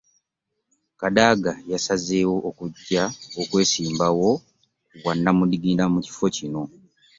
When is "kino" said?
6.35-6.63